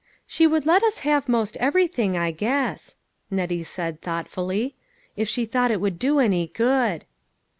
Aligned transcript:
"She 0.25 0.47
would 0.47 0.65
let 0.65 0.81
us 0.81 1.01
have 1.05 1.29
most 1.29 1.57
everything, 1.57 2.17
I 2.17 2.31
guess," 2.31 2.95
Nettie 3.29 3.61
said 3.61 4.01
thoughtfully," 4.01 4.75
if 5.15 5.29
she 5.29 5.45
thought 5.45 5.69
it 5.69 5.79
would 5.79 5.99
do 5.99 6.17
any 6.17 6.47
good." 6.47 7.05